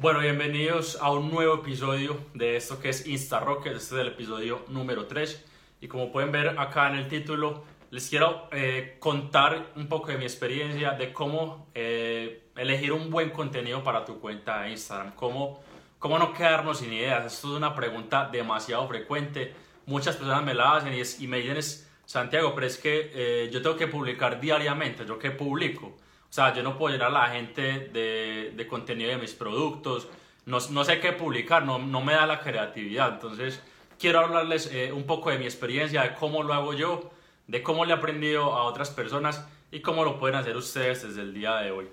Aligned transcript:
Bueno, 0.00 0.20
bienvenidos 0.20 0.96
a 0.98 1.12
un 1.12 1.30
nuevo 1.30 1.56
episodio 1.56 2.16
de 2.32 2.56
esto 2.56 2.80
que 2.80 2.88
es 2.88 3.06
Insta 3.06 3.38
Rocket. 3.38 3.76
Este 3.76 3.96
es 3.96 4.00
el 4.00 4.06
episodio 4.06 4.64
número 4.68 5.04
3. 5.04 5.44
Y 5.82 5.88
como 5.88 6.10
pueden 6.10 6.32
ver 6.32 6.58
acá 6.58 6.88
en 6.88 6.94
el 6.94 7.06
título, 7.06 7.64
les 7.90 8.08
quiero 8.08 8.48
eh, 8.50 8.96
contar 8.98 9.72
un 9.76 9.88
poco 9.88 10.06
de 10.06 10.16
mi 10.16 10.24
experiencia 10.24 10.92
de 10.92 11.12
cómo 11.12 11.68
eh, 11.74 12.48
elegir 12.56 12.92
un 12.92 13.10
buen 13.10 13.28
contenido 13.28 13.84
para 13.84 14.06
tu 14.06 14.20
cuenta 14.20 14.62
de 14.62 14.70
Instagram. 14.70 15.14
Cómo, 15.16 15.60
cómo 15.98 16.18
no 16.18 16.32
quedarnos 16.32 16.78
sin 16.78 16.94
ideas. 16.94 17.34
Esto 17.34 17.50
es 17.50 17.58
una 17.58 17.74
pregunta 17.74 18.30
demasiado 18.32 18.88
frecuente. 18.88 19.52
Muchas 19.84 20.16
personas 20.16 20.42
me 20.42 20.54
la 20.54 20.76
hacen 20.76 20.94
y, 20.94 21.02
y 21.22 21.26
me 21.26 21.42
dicen, 21.42 21.58
Santiago, 22.06 22.54
pero 22.54 22.66
es 22.66 22.78
que 22.78 23.10
eh, 23.12 23.50
yo 23.52 23.60
tengo 23.60 23.76
que 23.76 23.86
publicar 23.86 24.40
diariamente. 24.40 25.04
¿Yo 25.04 25.18
qué 25.18 25.30
publico? 25.30 25.94
O 26.30 26.32
sea, 26.32 26.54
yo 26.54 26.62
no 26.62 26.78
puedo 26.78 26.92
llenar 26.92 27.08
a 27.08 27.26
la 27.26 27.28
gente 27.30 27.88
de, 27.92 28.52
de 28.54 28.66
contenido 28.68 29.10
de 29.10 29.16
mis 29.16 29.34
productos, 29.34 30.06
no, 30.46 30.58
no, 30.70 30.84
sé 30.84 31.00
qué 31.00 31.12
publicar, 31.12 31.64
no, 31.64 31.80
no, 31.80 32.00
me 32.02 32.12
da 32.12 32.24
la 32.24 32.38
creatividad. 32.38 33.14
Entonces, 33.14 33.60
quiero 33.98 34.20
hablarles 34.20 34.70
eh, 34.72 34.92
un 34.92 35.04
poco 35.04 35.30
de 35.30 35.38
mi 35.38 35.44
experiencia, 35.44 36.02
de 36.02 36.14
cómo 36.14 36.44
lo 36.44 36.54
hago 36.54 36.72
yo, 36.72 37.10
de 37.48 37.64
cómo 37.64 37.84
le 37.84 37.92
he 37.92 37.96
aprendido 37.96 38.54
a 38.54 38.62
otras 38.62 38.90
personas 38.90 39.44
y 39.72 39.80
cómo 39.80 40.04
lo 40.04 40.20
pueden 40.20 40.36
hacer 40.36 40.56
ustedes 40.56 41.02
desde 41.02 41.22
el 41.22 41.34
día 41.34 41.56
de 41.56 41.72
hoy. 41.72 41.88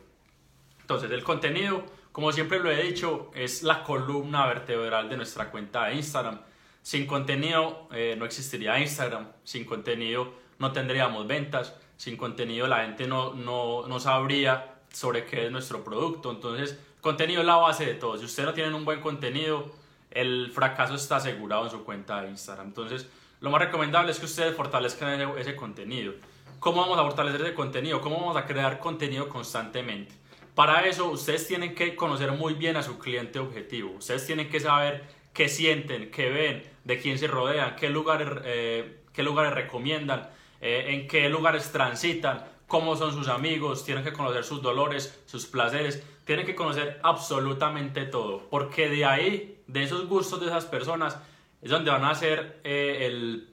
Entonces, 0.82 1.10
el 1.10 1.24
contenido, 1.24 1.84
como 2.12 2.32
siempre 2.32 2.60
lo 2.60 2.70
he 2.70 2.84
dicho, 2.84 3.32
es 3.34 3.63
la 3.63 3.82
columna 3.84 4.46
vertebral 4.46 5.10
de 5.10 5.18
nuestra 5.18 5.49
cuenta 5.49 5.85
de 5.85 5.96
Instagram. 5.96 6.41
Sin 6.84 7.08
contenido 7.08 7.90
eh, 7.91 8.16
no 8.18 8.26
existiría 8.26 8.80
Instagram, 8.80 9.32
sin 9.44 9.66
contenido 9.66 10.32
no 10.60 10.72
tendríamos 10.72 11.27
ventas 11.27 11.76
sin 11.98 12.16
contenido 12.16 12.68
la 12.68 12.84
gente 12.84 13.08
no, 13.08 13.34
no, 13.34 13.88
no 13.88 14.00
sabría 14.00 14.76
sobre 14.92 15.26
qué 15.26 15.48
es 15.48 15.52
nuestro 15.52 15.84
producto. 15.84 16.32
Entonces, 16.32 16.80
contenido 17.02 17.42
es 17.42 17.48
la 17.48 17.55
base 17.55 17.86
de 17.86 17.94
todo. 17.96 18.18
Si 18.18 18.26
ustedes 18.26 18.48
no 18.48 18.54
tienen 18.54 18.74
un 18.74 18.86
buen 18.86 19.02
contenido, 19.02 19.72
el 20.12 20.52
fracaso 20.52 20.96
está 20.96 21.18
asegurado 21.18 21.66
en 21.66 21.72
su 21.72 21.84
cuenta 21.84 22.21
de 22.21 22.30
Instagram. 22.30 22.68
Entonces, 22.68 23.08
lo 23.41 23.49
más 23.49 23.62
recomendable 23.62 24.12
es 24.12 24.20
que 24.20 24.26
ustedes 24.26 24.55
fortalezcan 24.55 25.38
ese, 25.38 25.55
contenido. 25.55 26.13
¿Cómo 26.60 26.82
vamos 26.82 26.98
a 26.98 27.04
fortalecer 27.04 27.41
ese 27.41 27.54
contenido? 27.54 28.02
¿Cómo 28.02 28.20
vamos 28.20 28.38
a 28.38 28.46
crear 28.46 28.80
contenido 28.80 29.30
constantemente? 29.30 30.16
Para 30.55 30.88
eso, 30.88 31.12
ustedes 31.12 31.48
tienen 31.48 31.76
que 31.76 31.96
conocer 31.96 32.32
muy 32.32 32.55
bien 32.55 32.77
a 32.77 32.84
su 32.84 32.98
cliente 32.98 33.38
objetivo. 33.38 33.91
Ustedes 33.91 34.26
tienen 34.26 34.49
que 34.49 34.60
saber 34.60 35.04
qué 35.34 35.49
sienten, 35.49 36.10
qué 36.10 36.30
ven, 36.30 36.64
de 36.84 36.99
quién 36.99 37.20
se 37.20 37.27
rodean, 37.27 37.76
qué 37.76 37.90
lugares, 37.91 38.27
eh, 38.43 39.02
qué 39.14 39.21
lugares 39.21 39.54
recomiendan 39.54 40.27
eh, 40.62 40.86
en 40.90 41.08
qué 41.08 41.30
lugares 41.30 41.72
transitan, 41.72 42.46
cómo 42.68 42.96
son 42.96 43.13
sus 43.13 43.27
amigos, 43.27 43.86
tienen 43.86 44.04
que 44.04 44.13
conocer 44.13 44.44
sus 44.44 44.62
dolores, 44.62 45.22
sus 45.26 45.46
placeres, 45.46 46.04
tienen 46.26 46.46
que 46.46 46.55
conocer 46.55 46.99
absolutamente 47.04 48.05
todo, 48.05 48.44
porque 48.49 48.90
de 48.90 49.05
ahí, 49.05 49.62
de 49.68 49.84
esos 49.84 50.08
gustos 50.08 50.41
de 50.41 50.48
esas 50.48 50.66
personas, 50.66 51.18
es 51.62 51.72
donde 51.72 51.90
van 51.90 52.04
a 52.04 52.12
hacer 52.12 52.60
eh, 52.64 53.08
el, 53.08 53.49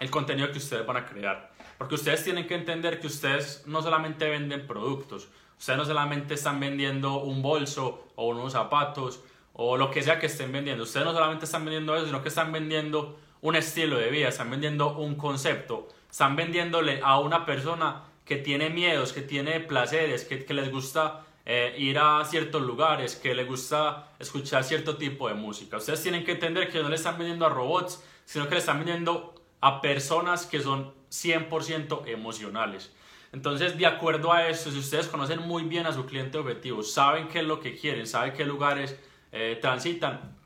el 0.00 0.10
contenido 0.10 0.50
que 0.50 0.58
ustedes 0.58 0.84
van 0.84 0.96
a 0.96 1.06
crear. 1.06 1.52
Porque 1.78 1.94
ustedes 1.94 2.24
tienen 2.24 2.46
que 2.46 2.56
entender 2.56 3.00
que 3.00 3.06
ustedes 3.06 3.62
no 3.66 3.82
solamente 3.82 4.28
venden 4.28 4.66
productos, 4.66 5.28
ustedes 5.56 5.78
no 5.78 5.84
solamente 5.84 6.34
están 6.34 6.58
vendiendo 6.58 7.20
un 7.20 7.40
bolso 7.40 8.08
o 8.16 8.28
unos 8.28 8.52
zapatos 8.52 9.22
o 9.52 9.76
lo 9.76 9.90
que 9.90 10.02
sea 10.02 10.18
que 10.18 10.26
estén 10.26 10.52
vendiendo, 10.52 10.84
ustedes 10.84 11.06
no 11.06 11.12
solamente 11.12 11.44
están 11.44 11.64
vendiendo 11.64 11.96
eso, 11.96 12.06
sino 12.06 12.22
que 12.22 12.28
están 12.28 12.52
vendiendo 12.52 13.18
un 13.40 13.56
estilo 13.56 13.96
de 13.98 14.10
vida, 14.10 14.28
están 14.28 14.50
vendiendo 14.50 14.96
un 14.96 15.14
concepto, 15.14 15.88
están 16.18 16.34
vendiéndole 16.34 17.00
a 17.00 17.20
una 17.20 17.46
persona 17.46 18.02
que 18.24 18.38
tiene 18.38 18.70
miedos, 18.70 19.12
que 19.12 19.22
tiene 19.22 19.60
placeres, 19.60 20.24
que, 20.24 20.52
les 20.52 20.68
gusta 20.68 21.24
eh, 21.46 21.76
ir 21.78 21.96
a 21.96 22.24
ciertos 22.24 22.60
lugares, 22.60 23.14
que 23.14 23.36
les 23.36 23.46
gusta 23.46 24.08
escuchar 24.18 24.64
cierto 24.64 24.96
tipo 24.96 25.28
de 25.28 25.34
música. 25.34 25.76
Ustedes 25.76 26.02
tienen 26.02 26.24
que 26.24 26.32
entender 26.32 26.72
que 26.72 26.82
no 26.82 26.88
le 26.88 26.96
están 26.96 27.18
vendiendo 27.18 27.46
a 27.46 27.50
robots, 27.50 28.02
sino 28.24 28.48
que 28.48 28.54
le 28.54 28.58
están 28.58 28.78
vendiendo 28.78 29.32
a 29.60 29.80
personas 29.80 30.44
que 30.44 30.60
son 30.60 30.92
100% 31.08 32.08
emocionales. 32.08 32.92
Entonces, 33.30 33.78
de 33.78 33.86
acuerdo 33.86 34.32
a 34.32 34.48
esto, 34.48 34.72
si 34.72 34.78
ustedes 34.80 35.06
conocen 35.06 35.46
muy 35.46 35.62
bien 35.62 35.86
a 35.86 35.92
su 35.92 36.04
cliente 36.04 36.36
objetivo, 36.36 36.82
saben 36.82 37.28
qué 37.28 37.38
es 37.38 37.44
lo 37.44 37.60
que 37.60 37.76
quieren, 37.76 38.08
saben 38.08 38.32
qué 38.32 38.44
lugares 38.44 38.98
eh, 39.30 39.56
transitan, 39.60 40.36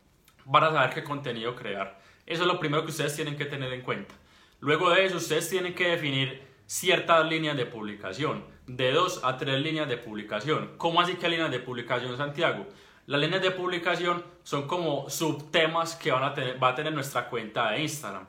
van 0.44 0.64
a 0.64 0.70
saber 0.70 0.90
qué 0.92 1.02
contenido 1.02 1.56
crear. 1.56 1.98
Eso 2.26 2.42
es 2.42 2.46
lo 2.46 2.60
primero 2.60 2.84
que 2.84 2.90
ustedes 2.90 3.16
tienen 3.16 3.38
que 3.38 3.46
tener 3.46 3.72
en 3.72 3.80
cuenta. 3.80 4.14
Luego 4.62 4.90
de 4.90 5.04
eso, 5.04 5.16
ustedes 5.16 5.50
tienen 5.50 5.74
que 5.74 5.88
definir 5.88 6.40
ciertas 6.66 7.26
líneas 7.26 7.56
de 7.56 7.66
publicación, 7.66 8.44
de 8.68 8.92
dos 8.92 9.20
a 9.24 9.36
tres 9.36 9.60
líneas 9.60 9.88
de 9.88 9.96
publicación. 9.96 10.74
¿Cómo 10.76 11.00
así 11.00 11.14
que 11.14 11.28
líneas 11.28 11.50
de 11.50 11.58
publicación, 11.58 12.16
Santiago? 12.16 12.68
Las 13.06 13.20
líneas 13.20 13.42
de 13.42 13.50
publicación 13.50 14.24
son 14.44 14.68
como 14.68 15.10
subtemas 15.10 15.96
que 15.96 16.12
van 16.12 16.22
a 16.22 16.32
tener, 16.32 16.62
va 16.62 16.68
a 16.68 16.74
tener 16.76 16.92
nuestra 16.92 17.28
cuenta 17.28 17.72
de 17.72 17.80
Instagram. 17.80 18.24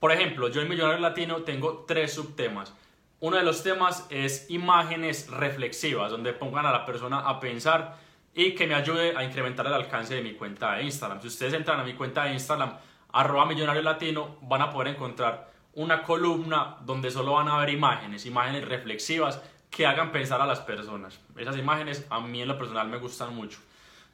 Por 0.00 0.10
ejemplo, 0.10 0.48
yo 0.48 0.60
en 0.60 0.68
Millonario 0.68 0.98
Latino 0.98 1.42
tengo 1.42 1.84
tres 1.86 2.14
subtemas. 2.14 2.74
Uno 3.20 3.36
de 3.36 3.44
los 3.44 3.62
temas 3.62 4.08
es 4.10 4.50
imágenes 4.50 5.30
reflexivas, 5.30 6.10
donde 6.10 6.32
pongan 6.32 6.66
a 6.66 6.72
la 6.72 6.84
persona 6.84 7.20
a 7.20 7.38
pensar 7.38 7.96
y 8.34 8.56
que 8.56 8.66
me 8.66 8.74
ayude 8.74 9.16
a 9.16 9.22
incrementar 9.22 9.64
el 9.68 9.74
alcance 9.74 10.16
de 10.16 10.22
mi 10.22 10.34
cuenta 10.34 10.74
de 10.74 10.82
Instagram. 10.82 11.22
Si 11.22 11.28
ustedes 11.28 11.54
entran 11.54 11.78
a 11.78 11.84
mi 11.84 11.94
cuenta 11.94 12.24
de 12.24 12.32
Instagram, 12.32 12.76
arroba 13.12 13.46
millonario 13.46 13.82
latino, 13.82 14.38
van 14.42 14.62
a 14.62 14.70
poder 14.72 14.88
encontrar 14.88 15.54
una 15.76 16.02
columna 16.02 16.78
donde 16.80 17.10
solo 17.10 17.34
van 17.34 17.48
a 17.48 17.58
ver 17.58 17.68
imágenes, 17.68 18.26
imágenes 18.26 18.66
reflexivas 18.66 19.40
que 19.70 19.86
hagan 19.86 20.10
pensar 20.10 20.40
a 20.40 20.46
las 20.46 20.60
personas. 20.60 21.20
Esas 21.36 21.58
imágenes 21.58 22.06
a 22.08 22.18
mí 22.20 22.40
en 22.40 22.48
lo 22.48 22.58
personal 22.58 22.88
me 22.88 22.96
gustan 22.96 23.34
mucho. 23.34 23.58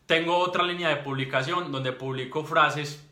Tengo 0.06 0.36
otra 0.38 0.64
línea 0.64 0.88
de 0.88 0.96
publicación 0.96 1.70
donde 1.70 1.92
publico 1.92 2.44
frases 2.44 3.08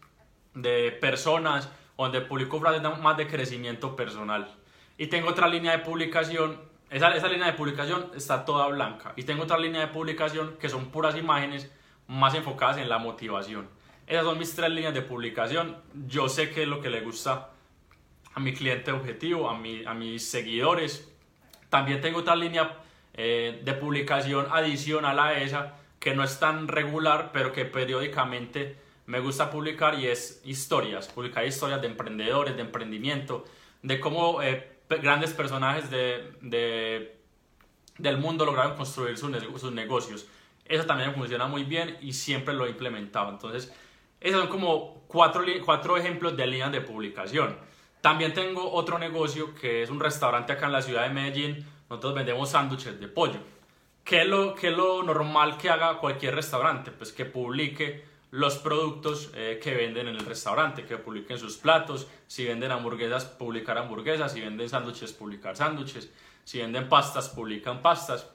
de 0.54 0.90
personas, 1.00 1.70
donde 1.96 2.20
publico 2.22 2.58
frases 2.58 2.82
más 3.00 3.16
de 3.16 3.28
crecimiento 3.28 3.94
personal. 3.94 4.52
Y 4.98 5.06
tengo 5.06 5.28
otra 5.28 5.46
línea 5.46 5.70
de 5.70 5.78
publicación, 5.78 6.60
esa, 6.90 7.08
línea 7.28 7.46
de 7.46 7.52
publicación 7.52 8.10
está 8.16 8.44
toda 8.44 8.66
blanca. 8.66 9.12
Y 9.14 9.22
tengo 9.22 9.44
otra 9.44 9.58
línea 9.58 9.80
de 9.80 9.86
publicación 9.86 10.56
que 10.58 10.68
son 10.68 10.90
puras 10.90 11.16
imágenes 11.16 11.70
más 12.08 12.34
enfocadas 12.34 12.78
en 12.78 12.88
la 12.88 12.98
motivación. 12.98 13.68
Esas 14.08 14.24
son 14.24 14.38
mis 14.38 14.56
tres 14.56 14.70
líneas 14.70 14.92
de 14.92 15.02
publicación. 15.02 15.76
Yo 16.08 16.28
sé 16.28 16.50
que 16.50 16.64
es 16.64 16.68
lo 16.68 16.80
que 16.80 16.90
le 16.90 17.00
gusta 17.02 17.50
a 18.34 18.40
mi 18.40 18.52
cliente 18.54 18.92
objetivo, 18.92 19.48
a, 19.48 19.58
mi, 19.58 19.84
a 19.84 19.94
mis 19.94 20.28
seguidores. 20.28 21.10
También 21.68 22.00
tengo 22.00 22.20
otra 22.20 22.36
línea 22.36 22.76
eh, 23.14 23.60
de 23.64 23.74
publicación 23.74 24.46
adicional 24.50 25.18
a 25.18 25.40
esa 25.40 25.76
que 25.98 26.14
no 26.14 26.24
es 26.24 26.38
tan 26.40 26.68
regular, 26.68 27.30
pero 27.32 27.52
que 27.52 27.64
periódicamente 27.64 28.76
me 29.06 29.20
gusta 29.20 29.50
publicar 29.50 29.98
y 29.98 30.06
es 30.06 30.40
historias, 30.44 31.08
publicar 31.08 31.44
historias 31.44 31.80
de 31.80 31.88
emprendedores, 31.88 32.56
de 32.56 32.62
emprendimiento, 32.62 33.44
de 33.82 33.98
cómo 33.98 34.42
eh, 34.42 34.78
grandes 34.88 35.32
personajes 35.32 35.90
de, 35.90 36.32
de, 36.40 37.16
del 37.98 38.18
mundo 38.18 38.46
lograron 38.46 38.76
construir 38.76 39.18
sus, 39.18 39.36
sus 39.60 39.72
negocios. 39.72 40.26
Eso 40.64 40.86
también 40.86 41.12
funciona 41.14 41.48
muy 41.48 41.64
bien 41.64 41.98
y 42.00 42.12
siempre 42.12 42.54
lo 42.54 42.66
he 42.66 42.70
implementado. 42.70 43.30
Entonces, 43.30 43.72
esos 44.20 44.40
son 44.40 44.48
como 44.48 45.02
cuatro, 45.08 45.42
cuatro 45.64 45.96
ejemplos 45.96 46.36
de 46.36 46.46
líneas 46.46 46.70
de 46.70 46.80
publicación. 46.80 47.56
También 48.00 48.32
tengo 48.32 48.72
otro 48.72 48.98
negocio 48.98 49.54
que 49.54 49.82
es 49.82 49.90
un 49.90 50.00
restaurante 50.00 50.52
acá 50.52 50.66
en 50.66 50.72
la 50.72 50.82
ciudad 50.82 51.02
de 51.02 51.10
Medellín. 51.10 51.66
Nosotros 51.88 52.14
vendemos 52.14 52.50
sándwiches 52.50 52.98
de 52.98 53.08
pollo. 53.08 53.40
¿Qué 54.04 54.22
es, 54.22 54.26
lo, 54.26 54.54
¿Qué 54.54 54.70
lo 54.70 55.02
normal 55.02 55.58
que 55.58 55.68
haga 55.68 55.98
cualquier 55.98 56.34
restaurante? 56.34 56.90
Pues 56.90 57.12
que 57.12 57.26
publique 57.26 58.04
los 58.30 58.56
productos 58.58 59.30
eh, 59.34 59.60
que 59.62 59.74
venden 59.74 60.08
en 60.08 60.16
el 60.16 60.24
restaurante, 60.24 60.86
que 60.86 60.96
publiquen 60.96 61.38
sus 61.38 61.58
platos. 61.58 62.08
Si 62.26 62.44
venden 62.44 62.72
hamburguesas, 62.72 63.26
publicar 63.26 63.76
hamburguesas. 63.76 64.32
Si 64.32 64.40
venden 64.40 64.68
sándwiches, 64.68 65.12
publicar 65.12 65.56
sándwiches. 65.56 66.10
Si 66.44 66.58
venden 66.58 66.88
pastas, 66.88 67.28
publican 67.28 67.82
pastas. 67.82 68.30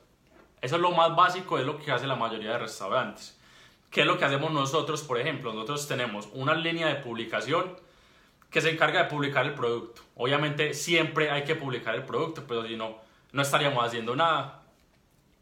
Eso 0.61 0.75
es 0.75 0.81
lo 0.81 0.91
más 0.91 1.15
básico, 1.15 1.57
es 1.57 1.65
lo 1.65 1.79
que 1.79 1.91
hace 1.91 2.07
la 2.07 2.15
mayoría 2.15 2.51
de 2.51 2.59
restaurantes. 2.59 3.37
¿Qué 3.89 4.01
es 4.01 4.07
lo 4.07 4.17
que 4.17 4.25
hacemos 4.25 4.51
nosotros, 4.51 5.01
por 5.03 5.19
ejemplo? 5.19 5.53
Nosotros 5.53 5.87
tenemos 5.87 6.29
una 6.33 6.53
línea 6.53 6.87
de 6.87 6.95
publicación 6.95 7.75
que 8.55 8.61
se 8.61 8.69
encarga 8.69 9.03
de 9.03 9.09
publicar 9.09 9.45
el 9.45 9.53
producto. 9.53 10.01
Obviamente 10.15 10.73
siempre 10.73 11.29
hay 11.29 11.43
que 11.43 11.55
publicar 11.55 11.93
el 11.93 12.03
producto, 12.03 12.45
pero 12.47 12.65
si 12.65 12.77
no, 12.77 12.95
no 13.33 13.41
estaríamos 13.41 13.83
haciendo 13.83 14.15
nada. 14.15 14.63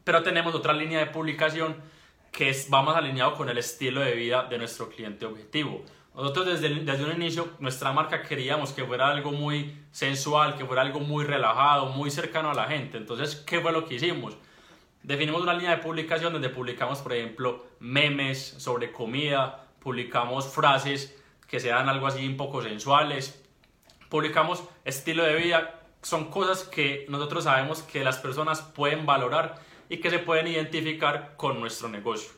Pero 0.04 0.24
tenemos 0.24 0.56
otra 0.56 0.74
línea 0.74 0.98
de 0.98 1.06
publicación 1.06 1.76
que 2.32 2.50
es, 2.50 2.70
va 2.74 2.82
más 2.82 2.96
alineado 2.96 3.36
con 3.36 3.50
el 3.50 3.60
estilo 3.60 4.02
de 4.02 4.14
vida 4.14 4.48
de 4.50 4.58
nuestro 4.58 4.90
cliente 4.90 5.28
objetivo. 5.28 5.86
Nosotros 6.16 6.60
desde, 6.60 6.74
desde 6.74 7.04
un 7.06 7.12
inicio, 7.12 7.50
nuestra 7.60 7.92
marca 7.92 8.24
queríamos 8.24 8.72
que 8.72 8.84
fuera 8.84 9.10
algo 9.10 9.32
muy 9.32 9.78
sensual, 9.92 10.58
que 10.58 10.66
fuera 10.66 10.82
algo 10.82 11.00
muy 11.00 11.24
relajado, 11.24 11.90
muy 11.90 12.10
cercano 12.10 12.50
a 12.50 12.56
la 12.56 12.66
gente. 12.66 12.98
Entonces, 12.98 13.36
¿qué 13.36 13.62
fue 13.62 13.72
lo 13.72 13.86
que 13.86 13.94
hicimos? 13.94 14.36
Definimos 15.04 15.44
una 15.44 15.54
línea 15.54 15.76
de 15.76 15.84
publicación 15.84 16.34
donde 16.34 16.50
publicamos, 16.50 16.98
por 17.04 17.14
ejemplo, 17.14 17.64
memes 17.80 18.56
sobre 18.58 18.92
comida, 18.92 19.68
publicamos 19.80 20.48
frases 20.52 21.16
que 21.54 21.60
sean 21.60 21.88
algo 21.88 22.08
así 22.08 22.26
un 22.26 22.36
poco 22.36 22.64
sensuales. 22.64 23.40
Publicamos 24.10 24.64
estilo 24.86 25.24
de 25.24 25.36
vida, 25.36 25.82
son 26.02 26.32
cosas 26.32 26.64
que 26.64 27.06
nosotros 27.10 27.44
sabemos 27.44 27.84
que 27.84 28.04
las 28.04 28.18
personas 28.18 28.64
pueden 28.64 29.06
valorar 29.06 29.62
y 29.88 29.98
que 29.98 30.10
se 30.10 30.18
pueden 30.18 30.48
identificar 30.48 31.36
con 31.38 31.60
nuestro 31.60 31.90
negocio. 31.90 32.32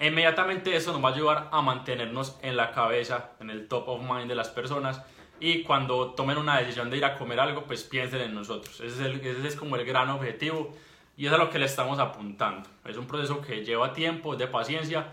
Inmediatamente 0.00 0.74
eso 0.74 0.90
nos 0.90 1.04
va 1.04 1.10
a 1.10 1.12
ayudar 1.12 1.48
a 1.52 1.60
mantenernos 1.60 2.38
en 2.40 2.56
la 2.56 2.72
cabeza, 2.72 3.32
en 3.40 3.50
el 3.50 3.68
top 3.68 3.90
of 3.90 4.00
mind 4.00 4.26
de 4.26 4.36
las 4.36 4.48
personas 4.48 5.02
y 5.38 5.64
cuando 5.64 6.14
tomen 6.14 6.38
una 6.38 6.58
decisión 6.58 6.88
de 6.88 6.96
ir 6.96 7.04
a 7.04 7.18
comer 7.18 7.40
algo, 7.40 7.64
pues 7.64 7.82
piensen 7.82 8.22
en 8.22 8.32
nosotros. 8.34 8.80
Ese 8.80 8.86
es, 8.86 9.00
el, 9.00 9.20
ese 9.20 9.48
es 9.48 9.54
como 9.54 9.76
el 9.76 9.84
gran 9.84 10.08
objetivo 10.08 10.74
y 11.18 11.26
es 11.26 11.32
a 11.34 11.36
lo 11.36 11.50
que 11.50 11.58
le 11.58 11.66
estamos 11.66 11.98
apuntando. 11.98 12.70
Es 12.86 12.96
un 12.96 13.06
proceso 13.06 13.42
que 13.42 13.66
lleva 13.66 13.92
tiempo, 13.92 14.34
de 14.34 14.46
paciencia, 14.46 15.12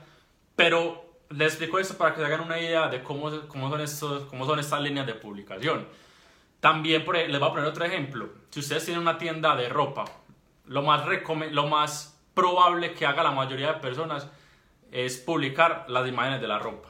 pero 0.55 1.08
les 1.29 1.47
explico 1.49 1.79
esto 1.79 1.97
para 1.97 2.13
que 2.13 2.21
se 2.21 2.25
hagan 2.25 2.41
una 2.41 2.59
idea 2.59 2.87
de 2.87 3.03
cómo, 3.03 3.29
cómo, 3.47 3.69
son, 3.69 3.81
estos, 3.81 4.23
cómo 4.23 4.45
son 4.45 4.59
estas 4.59 4.81
líneas 4.81 5.05
de 5.05 5.13
publicación. 5.13 5.87
También 6.59 7.05
por, 7.05 7.15
les 7.15 7.39
voy 7.39 7.49
a 7.49 7.51
poner 7.51 7.65
otro 7.65 7.85
ejemplo. 7.85 8.29
Si 8.49 8.59
ustedes 8.59 8.85
tienen 8.85 9.01
una 9.01 9.17
tienda 9.17 9.55
de 9.55 9.69
ropa, 9.69 10.05
lo 10.65 10.81
más, 10.81 11.03
lo 11.51 11.67
más 11.67 12.19
probable 12.33 12.93
que 12.93 13.05
haga 13.05 13.23
la 13.23 13.31
mayoría 13.31 13.73
de 13.73 13.79
personas 13.79 14.27
es 14.91 15.17
publicar 15.17 15.85
las 15.87 16.07
imágenes 16.07 16.41
de 16.41 16.47
la 16.47 16.59
ropa. 16.59 16.89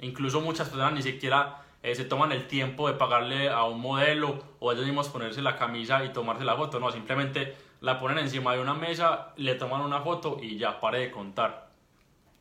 Incluso 0.00 0.40
muchas 0.40 0.68
personas 0.68 0.92
ni 0.92 1.02
siquiera 1.02 1.62
eh, 1.82 1.94
se 1.94 2.04
toman 2.04 2.32
el 2.32 2.46
tiempo 2.46 2.88
de 2.88 2.94
pagarle 2.94 3.48
a 3.48 3.64
un 3.64 3.80
modelo 3.80 4.42
o 4.60 4.70
ellos 4.72 4.84
mismos 4.84 5.08
ponerse 5.08 5.42
la 5.42 5.56
camisa 5.56 6.04
y 6.04 6.12
tomarse 6.12 6.44
la 6.44 6.56
foto. 6.56 6.78
No, 6.78 6.90
simplemente 6.90 7.56
la 7.80 7.98
ponen 7.98 8.18
encima 8.18 8.54
de 8.54 8.60
una 8.60 8.74
mesa, 8.74 9.32
le 9.36 9.54
toman 9.54 9.80
una 9.80 10.00
foto 10.00 10.38
y 10.40 10.58
ya, 10.58 10.78
pare 10.78 11.00
de 11.00 11.10
contar. 11.10 11.67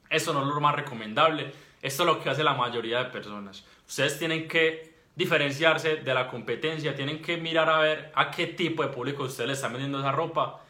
Esto 0.09 0.33
no 0.33 0.41
es 0.41 0.47
lo 0.47 0.59
más 0.59 0.75
recomendable. 0.75 1.51
Esto 1.81 2.03
es 2.03 2.07
lo 2.07 2.21
que 2.21 2.29
hace 2.29 2.43
la 2.43 2.53
mayoría 2.53 2.99
de 2.99 3.05
personas. 3.05 3.63
Ustedes 3.87 4.17
tienen 4.17 4.47
que 4.47 4.95
diferenciarse 5.15 5.97
de 5.97 6.13
la 6.13 6.27
competencia, 6.27 6.95
tienen 6.95 7.21
que 7.21 7.37
mirar 7.37 7.69
a 7.69 7.79
ver 7.79 8.11
a 8.15 8.29
qué 8.29 8.47
tipo 8.47 8.83
de 8.83 8.89
público 8.89 9.23
ustedes 9.23 9.47
le 9.47 9.53
están 9.53 9.71
vendiendo 9.73 9.99
esa 9.99 10.11
ropa 10.11 10.61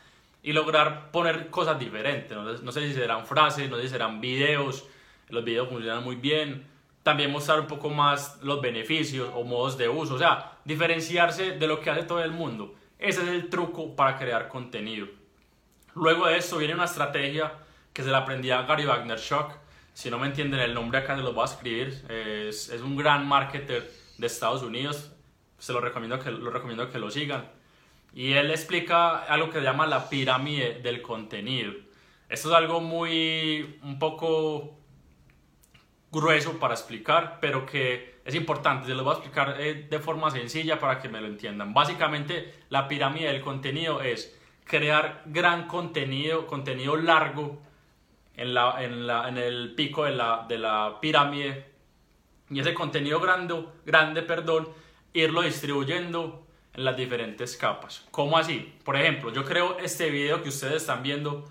y 0.44 0.54
lograr 0.54 1.12
poner 1.12 1.50
cosas 1.50 1.80
diferentes. 1.80 2.36
No, 2.36 2.44
no 2.44 2.72
sé 2.72 2.88
si 2.88 2.94
serán 2.94 3.25
frases, 3.25 3.69
no 3.69 3.75
sé 3.78 3.84
si 3.84 3.89
serán 3.89 4.22
videos. 4.22 4.86
Los 5.30 5.44
videos 5.44 5.69
funcionan 5.69 6.04
muy 6.04 6.16
bien 6.16 6.78
también 7.07 7.31
mostrar 7.31 7.62
un 7.62 7.68
poco 7.68 7.90
más 7.90 8.38
los 8.44 8.60
beneficios 8.60 9.31
o 9.33 9.45
modos 9.45 9.78
de 9.78 9.88
uso, 9.88 10.16
o 10.16 10.18
sea, 10.18 10.57
diferenciarse 10.66 11.51
de 11.51 11.66
lo 11.66 11.80
que 11.80 11.90
hace 11.90 12.04
todo 12.04 12.22
el 12.22 12.31
mundo. 12.31 12.75
Ese 13.00 13.22
es 13.22 13.30
el 13.30 13.48
truco 13.48 13.95
para 13.95 14.18
crear 14.18 14.50
contenido. 14.50 15.07
Luego 15.95 16.28
de 16.28 16.36
eso 16.36 16.57
viene 16.57 16.74
una 16.74 16.83
estrategia 16.83 17.54
que 17.97 18.03
se 18.03 18.11
la 18.11 18.19
aprendí 18.19 18.51
a 18.51 18.61
Gary 18.61 18.85
Wagner-Shock. 18.85 19.53
Si 19.91 20.11
no 20.11 20.19
me 20.19 20.27
entienden 20.27 20.59
el 20.59 20.75
nombre 20.75 20.99
acá 20.99 21.15
se 21.15 21.23
lo 21.23 21.33
voy 21.33 21.41
a 21.41 21.45
escribir. 21.45 22.05
Es, 22.07 22.69
es 22.69 22.81
un 22.81 22.95
gran 22.95 23.27
marketer 23.27 23.91
de 24.19 24.27
Estados 24.27 24.61
Unidos. 24.61 25.11
Se 25.57 25.73
lo 25.73 25.81
recomiendo, 25.81 26.19
que, 26.19 26.29
lo 26.29 26.51
recomiendo 26.51 26.91
que 26.91 26.99
lo 26.99 27.09
sigan. 27.09 27.49
Y 28.13 28.33
él 28.33 28.51
explica 28.51 29.23
algo 29.23 29.49
que 29.49 29.57
se 29.57 29.63
llama 29.63 29.88
la 29.88 30.09
pirámide 30.09 30.79
del 30.83 31.01
contenido. 31.01 31.73
Esto 32.29 32.49
es 32.49 32.53
algo 32.53 32.81
muy, 32.81 33.79
un 33.81 33.97
poco 33.97 34.77
grueso 36.11 36.59
para 36.59 36.75
explicar, 36.75 37.39
pero 37.41 37.65
que 37.65 38.19
es 38.25 38.35
importante. 38.35 38.85
Se 38.85 38.94
lo 38.94 39.03
voy 39.03 39.13
a 39.13 39.17
explicar 39.17 39.55
eh, 39.59 39.88
de 39.89 39.97
forma 39.97 40.29
sencilla 40.29 40.79
para 40.79 40.99
que 40.99 41.09
me 41.09 41.19
lo 41.19 41.25
entiendan. 41.25 41.73
Básicamente, 41.73 42.53
la 42.69 42.88
pirámide 42.88 43.29
del 43.29 43.41
contenido 43.41 44.03
es 44.03 44.39
crear 44.65 45.23
gran 45.25 45.65
contenido, 45.65 46.45
contenido 46.45 46.95
largo 46.95 47.65
en, 48.38 48.54
la, 48.54 48.84
en, 48.84 49.06
la, 49.06 49.28
en 49.28 49.38
el 49.38 49.74
pico 49.75 50.06
de 50.06 50.12
la, 50.12 50.45
de 50.48 50.57
la 50.57 51.00
pirámide 51.01 51.66
y 52.50 52.60
ese 52.60 52.74
contenido 52.74 53.19
grande, 53.19 53.66
grande 53.86 54.22
perdón, 54.22 54.69
irlo 55.13 55.42
distribuyendo 55.42 56.45
en 56.74 56.86
las 56.86 56.95
diferentes 56.95 57.57
capas. 57.57 58.06
¿Cómo 58.12 58.38
así? 58.38 58.74
Por 58.86 58.95
ejemplo, 58.95 59.34
yo 59.34 59.44
creo 59.44 59.78
este 59.80 60.10
video 60.10 60.42
que 60.44 60.50
ustedes 60.50 60.75
están 60.75 61.04
viendo 61.04 61.45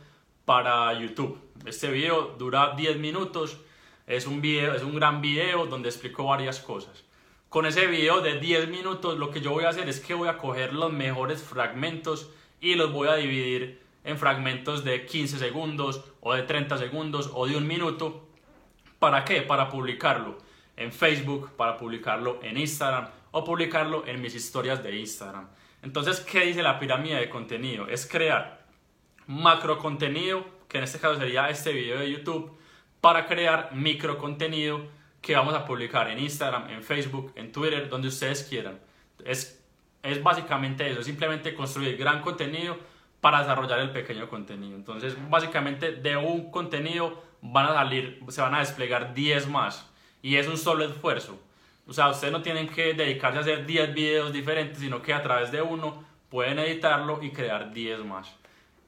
para 0.44 0.98
YouTube. 0.98 1.38
Este 1.66 1.90
video 1.90 2.36
dura 2.38 2.74
10 2.76 2.98
minutos 2.98 3.58
es 4.06 4.26
un, 4.26 4.40
video, 4.40 4.74
es 4.74 4.82
un 4.82 4.94
gran 4.94 5.20
video 5.20 5.66
donde 5.66 5.88
explico 5.88 6.24
varias 6.24 6.60
cosas. 6.60 7.04
Con 7.48 7.66
ese 7.66 7.86
video 7.86 8.20
de 8.20 8.38
10 8.38 8.68
minutos 8.68 9.18
lo 9.18 9.30
que 9.30 9.40
yo 9.40 9.50
voy 9.50 9.64
a 9.64 9.70
hacer 9.70 9.88
es 9.88 10.00
que 10.00 10.14
voy 10.14 10.28
a 10.28 10.38
coger 10.38 10.72
los 10.72 10.92
mejores 10.92 11.42
fragmentos 11.42 12.30
y 12.60 12.74
los 12.76 12.92
voy 12.92 13.08
a 13.08 13.16
dividir 13.16 13.85
en 14.06 14.18
fragmentos 14.18 14.84
de 14.84 15.04
15 15.04 15.38
segundos 15.38 16.02
o 16.20 16.32
de 16.32 16.44
30 16.44 16.78
segundos 16.78 17.30
o 17.34 17.46
de 17.46 17.56
un 17.56 17.66
minuto. 17.66 18.28
¿Para 19.00 19.24
qué? 19.24 19.42
Para 19.42 19.68
publicarlo 19.68 20.38
en 20.76 20.92
Facebook, 20.92 21.50
para 21.56 21.76
publicarlo 21.76 22.38
en 22.42 22.56
Instagram 22.56 23.08
o 23.32 23.44
publicarlo 23.44 24.06
en 24.06 24.22
mis 24.22 24.34
historias 24.34 24.82
de 24.82 24.96
Instagram. 24.96 25.48
Entonces, 25.82 26.20
¿qué 26.20 26.46
dice 26.46 26.62
la 26.62 26.78
pirámide 26.78 27.16
de 27.16 27.28
contenido? 27.28 27.88
Es 27.88 28.06
crear 28.06 28.64
macro 29.26 29.78
contenido, 29.78 30.46
que 30.68 30.78
en 30.78 30.84
este 30.84 31.00
caso 31.00 31.18
sería 31.18 31.50
este 31.50 31.72
video 31.72 31.98
de 31.98 32.10
YouTube, 32.10 32.56
para 33.00 33.26
crear 33.26 33.70
micro 33.74 34.18
contenido 34.18 34.86
que 35.20 35.34
vamos 35.34 35.54
a 35.54 35.64
publicar 35.64 36.08
en 36.08 36.20
Instagram, 36.20 36.70
en 36.70 36.82
Facebook, 36.84 37.32
en 37.34 37.50
Twitter, 37.50 37.88
donde 37.88 38.06
ustedes 38.06 38.44
quieran. 38.44 38.78
Es, 39.24 39.60
es 40.04 40.22
básicamente 40.22 40.88
eso, 40.88 41.02
simplemente 41.02 41.54
construir 41.54 41.96
gran 41.96 42.20
contenido 42.20 42.78
para 43.20 43.40
desarrollar 43.40 43.80
el 43.80 43.90
pequeño 43.90 44.28
contenido. 44.28 44.76
Entonces, 44.76 45.16
básicamente 45.28 45.92
de 45.92 46.16
un 46.16 46.50
contenido 46.50 47.22
van 47.42 47.66
a 47.66 47.74
salir, 47.74 48.20
se 48.28 48.40
van 48.40 48.54
a 48.54 48.60
desplegar 48.60 49.14
10 49.14 49.48
más 49.48 49.90
y 50.22 50.36
es 50.36 50.48
un 50.48 50.58
solo 50.58 50.84
esfuerzo. 50.84 51.38
O 51.86 51.92
sea, 51.92 52.08
ustedes 52.08 52.32
no 52.32 52.42
tienen 52.42 52.68
que 52.68 52.94
dedicarse 52.94 53.38
a 53.38 53.42
hacer 53.42 53.66
10 53.66 53.94
videos 53.94 54.32
diferentes, 54.32 54.78
sino 54.78 55.02
que 55.02 55.14
a 55.14 55.22
través 55.22 55.52
de 55.52 55.62
uno 55.62 56.04
pueden 56.28 56.58
editarlo 56.58 57.22
y 57.22 57.30
crear 57.30 57.72
10 57.72 58.04
más. 58.04 58.34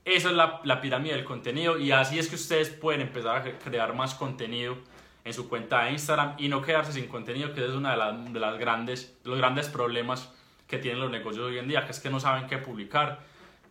Esa 0.04 0.30
es 0.30 0.34
la, 0.34 0.60
la, 0.64 0.80
pirámide 0.80 1.14
del 1.14 1.24
contenido 1.24 1.78
y 1.78 1.92
así 1.92 2.18
es 2.18 2.28
que 2.28 2.36
ustedes 2.36 2.70
pueden 2.70 3.02
empezar 3.02 3.36
a 3.36 3.58
crear 3.58 3.94
más 3.94 4.14
contenido 4.14 4.78
en 5.24 5.34
su 5.34 5.48
cuenta 5.48 5.84
de 5.84 5.92
Instagram 5.92 6.34
y 6.38 6.48
no 6.48 6.62
quedarse 6.62 6.92
sin 6.92 7.06
contenido, 7.06 7.52
que 7.52 7.64
es 7.64 7.70
uno 7.72 7.90
de, 7.90 8.32
de, 8.32 8.40
las 8.40 8.58
grandes, 8.58 9.18
los 9.24 9.36
grandes 9.36 9.68
problemas 9.68 10.32
que 10.66 10.78
tienen 10.78 11.00
los 11.00 11.10
negocios 11.10 11.44
hoy 11.44 11.58
en 11.58 11.68
día, 11.68 11.84
que 11.84 11.92
es 11.92 12.00
que 12.00 12.08
no 12.08 12.18
saben 12.18 12.46
qué 12.46 12.56
publicar 12.56 13.20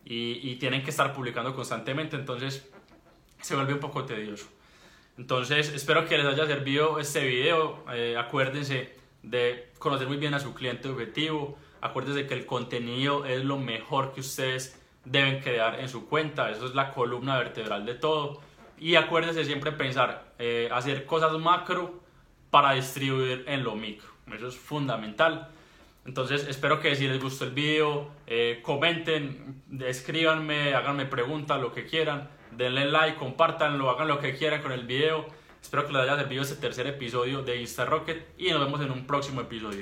y, 0.08 0.50
y 0.50 0.56
tienen 0.56 0.82
que 0.82 0.90
estar 0.90 1.12
publicando 1.12 1.54
constantemente, 1.54 2.16
entonces 2.16 2.68
se 3.40 3.54
vuelve 3.54 3.74
un 3.74 3.80
poco 3.80 4.04
tedioso. 4.04 4.48
Entonces, 5.18 5.68
espero 5.74 6.06
que 6.06 6.16
les 6.16 6.26
haya 6.26 6.46
servido 6.46 6.98
este 7.00 7.26
video. 7.26 7.84
Eh, 7.92 8.16
acuérdense 8.16 8.96
de 9.22 9.68
conocer 9.78 10.06
muy 10.06 10.16
bien 10.16 10.32
a 10.32 10.40
su 10.40 10.54
cliente 10.54 10.88
objetivo. 10.88 11.58
Acuérdense 11.80 12.26
que 12.26 12.34
el 12.34 12.46
contenido 12.46 13.24
es 13.26 13.44
lo 13.44 13.58
mejor 13.58 14.12
que 14.12 14.20
ustedes 14.20 14.80
deben 15.04 15.40
crear 15.40 15.80
en 15.80 15.88
su 15.88 16.08
cuenta. 16.08 16.50
Eso 16.50 16.66
es 16.66 16.74
la 16.74 16.92
columna 16.92 17.36
vertebral 17.36 17.84
de 17.84 17.94
todo. 17.94 18.40
Y 18.78 18.94
acuérdense 18.94 19.44
siempre 19.44 19.72
pensar, 19.72 20.34
eh, 20.38 20.68
hacer 20.72 21.04
cosas 21.04 21.36
macro 21.38 22.00
para 22.50 22.72
distribuir 22.72 23.44
en 23.48 23.64
lo 23.64 23.74
micro. 23.74 24.08
Eso 24.32 24.46
es 24.46 24.56
fundamental. 24.56 25.48
Entonces 26.08 26.46
espero 26.48 26.80
que 26.80 26.96
si 26.96 27.06
les 27.06 27.22
gustó 27.22 27.44
el 27.44 27.50
video, 27.50 28.08
eh, 28.26 28.60
comenten, 28.62 29.62
escríbanme, 29.78 30.72
háganme 30.72 31.04
preguntas, 31.04 31.60
lo 31.60 31.70
que 31.74 31.84
quieran. 31.84 32.30
Denle 32.50 32.86
like, 32.86 33.18
compártanlo, 33.18 33.90
hagan 33.90 34.08
lo 34.08 34.18
que 34.18 34.34
quieran 34.34 34.62
con 34.62 34.72
el 34.72 34.86
video. 34.86 35.26
Espero 35.60 35.86
que 35.86 35.92
les 35.92 36.00
haya 36.00 36.16
servido 36.16 36.42
este 36.42 36.56
tercer 36.56 36.86
episodio 36.86 37.42
de 37.42 37.60
Insta 37.60 37.84
Rocket 37.84 38.26
y 38.38 38.48
nos 38.48 38.64
vemos 38.64 38.80
en 38.80 38.90
un 38.90 39.06
próximo 39.06 39.42
episodio. 39.42 39.76